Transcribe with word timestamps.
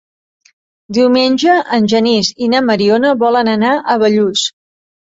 Diumenge 0.99 1.59
en 1.79 1.85
Genís 1.93 2.33
i 2.47 2.51
na 2.55 2.65
Mariona 2.71 3.13
volen 3.27 3.57
anar 3.57 3.79
a 3.97 4.03
Bellús. 4.07 4.53